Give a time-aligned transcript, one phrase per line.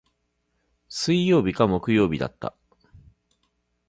[0.89, 2.55] 水曜日か木曜日だった。